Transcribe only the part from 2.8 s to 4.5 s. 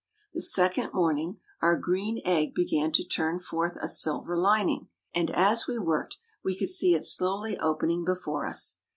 to turn forth a silver